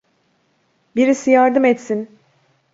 [0.95, 2.19] Birisi yardım etsin!